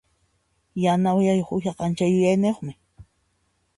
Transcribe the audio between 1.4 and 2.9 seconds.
uhaqa ancha yuyayniyuqmi.